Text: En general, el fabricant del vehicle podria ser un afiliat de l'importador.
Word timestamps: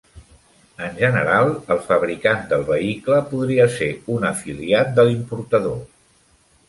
En 0.85 0.95
general, 1.01 1.51
el 1.75 1.81
fabricant 1.89 2.41
del 2.53 2.65
vehicle 2.71 3.19
podria 3.35 3.69
ser 3.77 3.91
un 4.17 4.27
afiliat 4.31 4.91
de 5.01 5.07
l'importador. 5.11 5.77